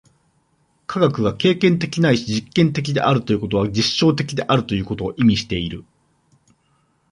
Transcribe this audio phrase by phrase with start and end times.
[0.87, 5.85] 科学が経験的ないし実験的であるということは、実証的であることを意味している。